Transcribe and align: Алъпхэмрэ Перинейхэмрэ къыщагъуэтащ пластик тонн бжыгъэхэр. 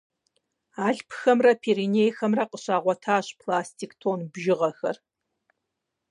Алъпхэмрэ 0.85 1.53
Перинейхэмрэ 1.61 2.43
къыщагъуэтащ 2.51 3.27
пластик 3.41 3.91
тонн 4.01 4.19
бжыгъэхэр. 4.33 4.97